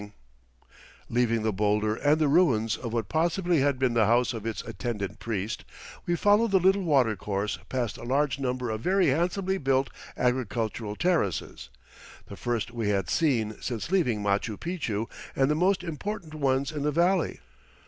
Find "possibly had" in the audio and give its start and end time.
3.07-3.77